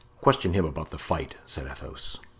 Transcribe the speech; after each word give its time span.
"Question 0.19 0.53
him 0.55 0.65
about 0.65 0.89
the 0.89 0.97
fight," 0.97 1.35
said 1.45 1.67
Athos. 1.67 2.19